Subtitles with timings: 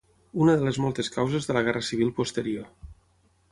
[0.45, 2.75] Una de les moltes causes de la guerra civil posterior.